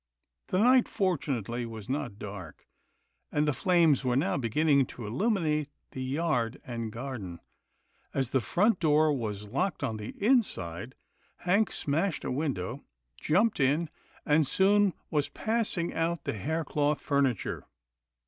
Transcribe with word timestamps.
The 0.47 0.57
night 0.57 0.87
fortunately 0.87 1.63
was 1.67 1.87
not 1.87 2.17
dark, 2.17 2.65
and 3.31 3.47
the 3.47 3.53
flames 3.53 4.03
were 4.03 4.15
now 4.15 4.35
beginning 4.35 4.87
to 4.87 5.05
illuminate 5.05 5.69
the 5.91 6.01
yard 6.01 6.59
and 6.65 6.91
garden. 6.91 7.39
As 8.11 8.31
the 8.31 8.41
front 8.41 8.79
door 8.79 9.13
was 9.13 9.49
locked 9.49 9.83
on 9.83 9.99
246 9.99 10.19
'TILDA 10.19 10.25
JANE'S 10.25 10.57
ORPHANS 10.57 10.85
the 10.87 10.89
inside, 11.45 11.51
Hank 11.51 11.71
smashed 11.71 12.25
a 12.25 12.31
window, 12.31 12.83
jumped 13.15 13.59
in, 13.59 13.91
and 14.25 14.47
soon 14.47 14.93
was 15.11 15.29
passing 15.29 15.93
out 15.93 16.23
the 16.23 16.33
haircloth 16.33 16.97
furni 16.99 17.37
ture. 17.39 17.67